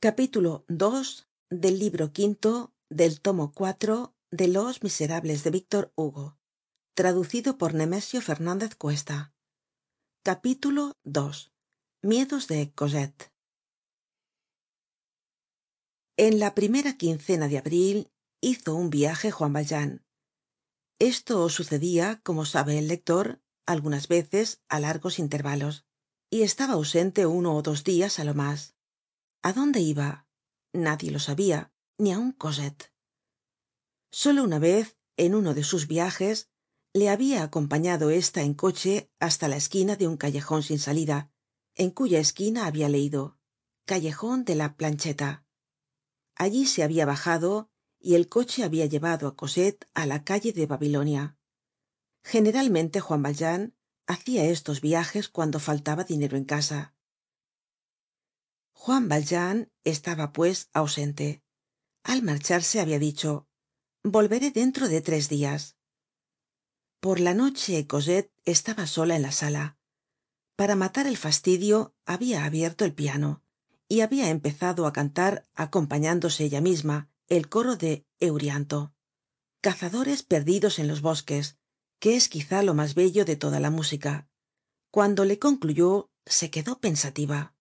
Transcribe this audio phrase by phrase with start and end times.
[0.00, 6.38] capítulo ii del libro quinto del tomo cuatro de los miserables de víctor hugo
[6.94, 9.34] traducido por nemesio fernandez cuesta.
[10.22, 11.50] Capítulo ii
[12.02, 13.32] miedos de cosette.
[16.16, 20.04] En la primera quincena de abril hizo un viaje juan valjean.
[21.00, 25.86] Esto sucedia como sabe el lector algunas veces á largos intervalos
[26.30, 28.77] y estaba ausente uno ó dos dias á lo mas
[29.42, 30.26] a dónde iba
[30.72, 32.92] nadie lo sabia ni aun cosette
[34.10, 36.50] solo una vez en uno de sus viajes
[36.92, 41.30] le habia acompañado ésta en coche hasta la esquina de un callejon sin salida
[41.74, 43.38] en cuya esquina habia leido
[43.84, 45.44] callejon de la plancheta
[46.34, 47.70] allí se habia bajado
[48.00, 51.36] y el coche habia llevado á cosette á la calle de babilonia.
[52.22, 53.74] Generalmente juan valjean
[54.06, 56.94] hacia estos viajes cuando faltaba dinero en casa
[58.80, 61.42] juan valjean estaba pues ausente.
[62.04, 63.48] Al marcharse habia dicho
[64.04, 65.76] volveré dentro de tres dias
[67.00, 69.78] por la noche cosette estaba sola en la sala.
[70.56, 73.42] Para matar el fastidio habia abierto el piano
[73.88, 78.94] y habia empezado á cantar acompañándose ella misma el coro de eurianto.
[79.60, 81.58] Cazadores perdidos en los bosques
[81.98, 84.28] que es quizá lo mas bello de toda la música.
[84.92, 87.57] Cuando le concluyó se quedó pensativa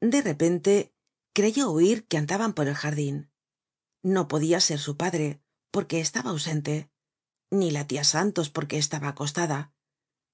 [0.00, 0.94] de repente
[1.34, 3.30] creyó oir que andaban por el jardin
[4.02, 6.90] no podia ser su padre porque estaba ausente
[7.50, 9.74] ni la tia santos porque estaba acostada.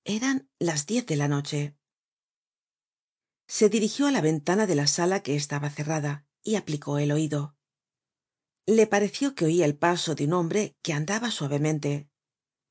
[0.04, 1.76] Eran las diez de la noche.
[3.46, 7.54] Se dirigió á la ventana de la sala que estaba cerrada y aplicó el oido
[8.66, 12.08] le pareció que oia el paso de un hombre que andaba suavemente.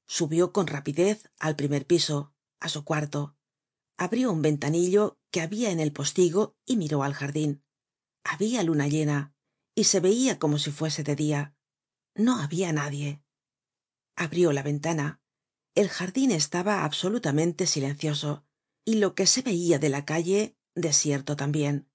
[0.07, 3.37] Subió con rapidez al primer piso á su cuarto
[4.03, 7.63] abrió un ventanillo que habia en el postigo y miró al jardin
[8.23, 9.35] habia luna llena
[9.75, 11.55] y se veia como si fuese de dia
[12.15, 13.23] no habia nadie.
[14.15, 15.19] Abrió la ventana.
[15.73, 18.45] El jardin estaba absolutamente silencioso
[18.85, 21.89] y lo que se veia de la calle desierto tambien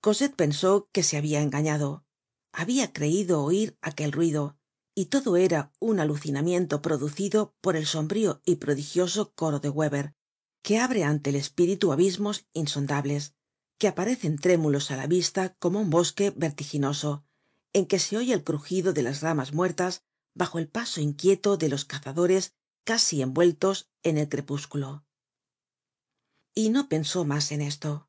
[0.00, 2.04] cosette pensó que se habia engañado.
[2.52, 4.58] Habia creido oir aquel ruido
[4.94, 10.14] y todo era un alucinamiento producido por el sombrío y prodigioso coro de weber
[10.62, 13.34] que abre ante el espíritu abismos insondables
[13.78, 17.24] que aparecen trémulos á la vista como un bosque vertiginoso
[17.72, 20.02] en que se oye el crujido de las ramas muertas
[20.34, 22.54] bajo el paso inquieto de los cazadores
[22.84, 25.04] casi envueltos en el crepúsculo.
[26.54, 28.08] Y no pensó mas en esto.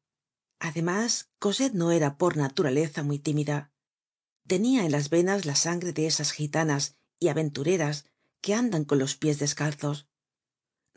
[0.59, 3.71] Además cosette no era por naturaleza muy tímida.
[4.47, 8.05] Tenia en las venas la sangre de esas gitanas y aventureras
[8.41, 10.07] que andan con los pies descalzos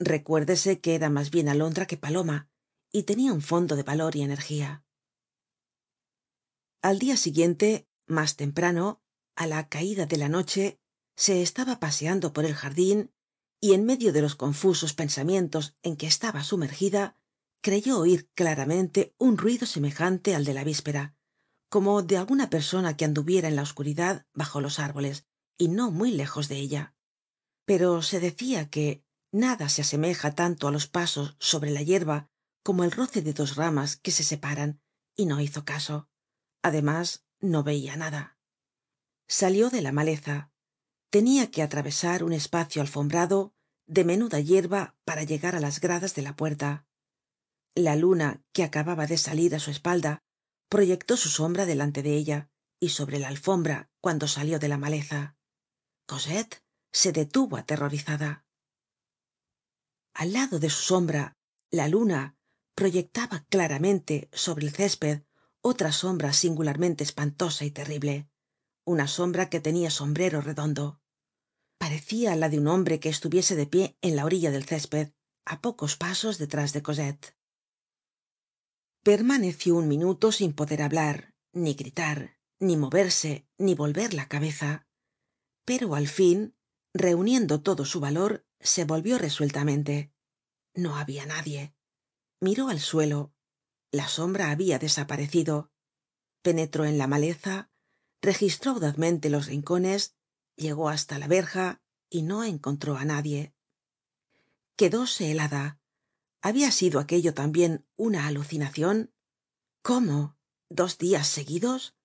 [0.05, 2.49] recuérdese que era mas bien alondra que paloma
[2.93, 4.85] y tenia un fondo de valor y energía.
[6.83, 9.03] Al dia siguiente mas temprano
[9.37, 10.81] á la caida de la noche
[11.17, 13.13] se estaba paseando por el jardin
[13.61, 17.17] y en medio de los confusos pensamientos en que estaba sumergida
[17.63, 21.15] creyó oir claramente un ruido semejante al de la víspera
[21.73, 25.27] como de alguna persona que anduviera en la oscuridad bajo los árboles
[25.57, 26.95] y no muy lejos de ella.
[27.65, 32.29] Pero se decia que nada se asemeja tanto á los pasos sobre la yerba
[32.63, 34.81] como el roce de dos ramas que se separan
[35.17, 36.09] y no hizo caso.
[36.63, 38.39] Además no veia nada.
[39.27, 40.53] Salió de la maleza.
[41.11, 43.55] Tenia que atravesar un espacio alfombrado
[43.87, 46.87] de menuda yerba para llegar á las gradas de la puerta.
[47.75, 50.23] La luna que acababa de salir á su espalda
[50.69, 55.37] proyectó su sombra delante de ella y sobre la alfombra cuando salió de la maleza.
[56.07, 58.42] Cosette se detuvo aterrorizada
[60.15, 61.37] al lado de su sombra
[61.71, 62.37] la luna
[62.75, 65.23] proyectaba claramente sobre el césped
[65.61, 68.29] otra sombra singularmente espantosa y terrible
[68.85, 71.01] una sombra que tenia sombrero redondo.
[71.79, 75.13] Parecia la de un hombre que estuviese de pie en la orilla del césped
[75.45, 77.37] á pocos pasos detrás de cosette.
[79.03, 84.87] Permaneció un minuto sin poder hablar ni gritar ni moverse ni volver la cabeza
[85.65, 86.55] pero al fin
[86.95, 90.13] reuniendo todo su valor se volvió resueltamente.
[90.75, 91.75] No habia nadie.
[92.41, 93.33] Miró al suelo.
[93.91, 95.71] La sombra habia desaparecido.
[96.43, 97.71] Penetró en la maleza
[98.21, 100.17] registró audazmente los rincones
[100.57, 103.55] llegó hasta la verja y no encontró á nadie.
[104.77, 105.81] Quedóse helada.
[106.41, 109.13] Habia sido aquello tambien una alucinacion
[109.83, 111.97] cómo dos dias seguidos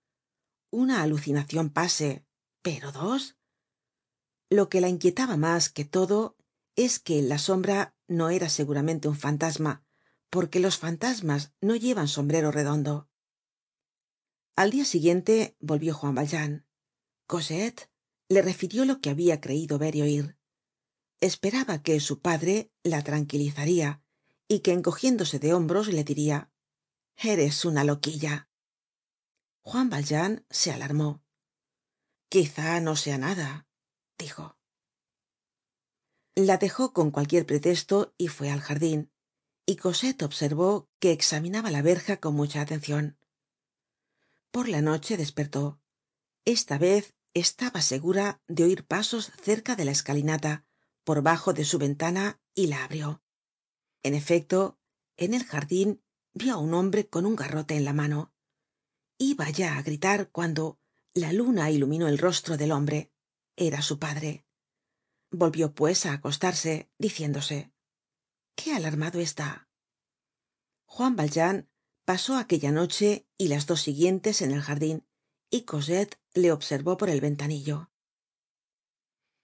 [0.71, 2.25] una alucinacion pase
[2.61, 3.36] pero dos
[4.49, 6.37] lo que la inquietaba mas que todo
[6.75, 9.83] es que la sombra no era seguramente un fantasma
[10.29, 13.09] porque los fantasmas no llevan sombrero redondo.
[14.55, 16.67] Al dia siguiente volvió juan valjean.
[17.27, 17.89] Cosette
[18.27, 20.37] le refirió lo que habia creido ver y oir
[21.19, 24.03] esperaba que su padre la tranquilizaria
[24.47, 26.51] y que encogiéndose de hombros le diria
[27.15, 28.49] eres una loquilla
[29.61, 31.23] juan valjean se alarmó.
[32.29, 33.66] Quizá no sea nada
[34.17, 34.57] dijo.
[36.35, 39.11] La dejó con cualquier pretesto y fue al jardin
[39.65, 43.17] y cosette observó que examinaba la verja con mucha atencion
[44.57, 45.79] por la noche despertó.
[46.43, 50.65] Esta vez estaba segura de oir pasos cerca de la escalinata
[51.03, 53.21] por bajo de su ventana y la abrió.
[54.01, 54.79] En efecto
[55.15, 56.01] en el jardin
[56.33, 58.33] vio á un hombre con un garrote en la mano.
[59.19, 60.79] Iba ya á gritar cuando
[61.13, 63.11] la luna iluminó el rostro del hombre
[63.57, 64.45] era su padre.
[65.31, 67.73] Volvió pues á acostarse diciéndose
[68.55, 69.67] qué alarmado está
[70.87, 71.69] juan valjean
[72.05, 75.05] pasó aquella noche y las dos siguientes en el jardin
[75.51, 77.91] y cosette le observó por el ventanillo.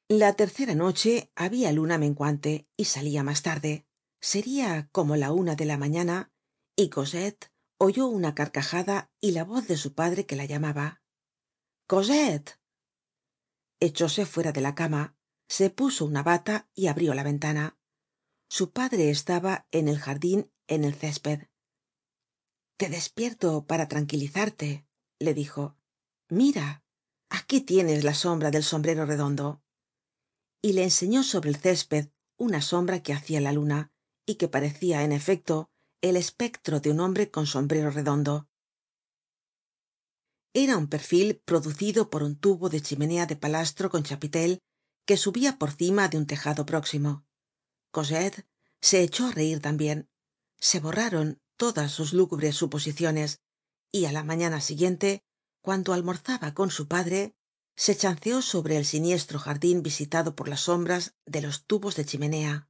[0.07, 3.86] La tercera noche habia luna menguante y salia mas tarde.
[4.19, 6.31] Seria como la una de la mañana
[6.75, 11.01] y cosette oyó una carcajada y la voz de su padre que la llamaba
[13.85, 15.15] echóse fuera de la cama
[15.47, 17.77] se puso una bata y abrió la ventana.
[18.50, 21.47] Su padre estaba en el jardin en el césped.
[22.77, 24.88] Te despierto para tranquilizarte
[25.19, 25.77] le dijo.
[26.30, 26.83] Mira
[27.30, 29.62] aquí tienes la sombra del sombrero redondo
[30.62, 33.91] y le enseñó sobre el césped una sombra que hacia la luna
[34.25, 35.69] y que parecia en efecto
[36.01, 38.47] el espectro de un hombre con sombrero redondo
[40.54, 44.60] era un perfil producido por un tubo de chimenea de palastro con chapitel
[45.06, 47.26] que subia por cima de un tejado próximo.
[47.92, 48.48] Cosette
[48.80, 50.10] se echó á reir tambien
[50.60, 53.42] se borraron todas sus lúgubres suposiciones
[53.92, 55.24] y á la mañana siguiente
[55.62, 57.36] cuando almorzaba con su padre
[57.76, 62.70] se chanceó sobre el siniestro jardin visitado por las sombras de los tubos de chimenea.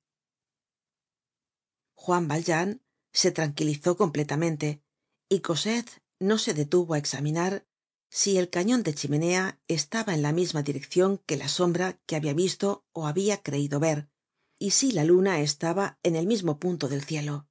[1.93, 2.81] Juan valjean
[3.11, 4.81] se tranquilizó completamente
[5.29, 7.67] y cosette no se detuvo á examinar
[8.15, 12.35] si el cañon de chimenea estaba en la misma direccion que la sombra que habia
[12.35, 14.07] visto ó habia creido ver
[14.59, 17.47] y si la luna estaba en el mismo punto del cielo.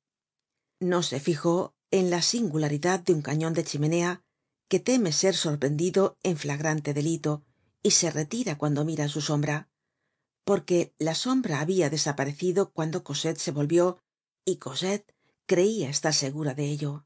[0.79, 4.23] No se fijó en la singularidad de un cañon de chimenea
[4.69, 7.43] que teme ser sorprendido en flagrante delito
[7.83, 9.69] y se retira cuando mira su sombra
[10.45, 13.99] porque la sombra habia desaparecido cuando cosette se volvió
[14.45, 15.13] y cosette
[15.47, 17.05] creia estar segura de ello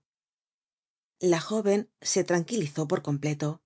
[1.21, 3.63] la jóven se tranquilizó por completo.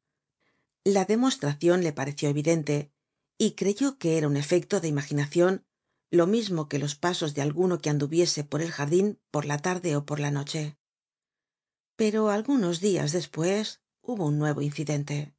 [0.84, 2.92] La demostracion le pareció evidente
[3.38, 5.66] y creyó que era un efecto de imaginacion
[6.10, 9.96] lo mismo que los pasos de alguno que anduviese por el jardin por la tarde
[9.96, 10.76] ó por la noche.
[11.96, 15.34] Pero algunos dias despues hubo un nuevo incidente